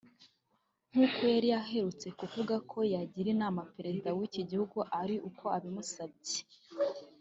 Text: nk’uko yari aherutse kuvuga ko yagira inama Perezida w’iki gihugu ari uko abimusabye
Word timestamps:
nk’uko 0.91 1.21
yari 1.33 1.49
aherutse 1.61 2.07
kuvuga 2.19 2.55
ko 2.71 2.79
yagira 2.93 3.27
inama 3.35 3.61
Perezida 3.75 4.09
w’iki 4.17 4.41
gihugu 4.49 4.77
ari 5.01 5.15
uko 5.29 5.43
abimusabye 5.57 6.39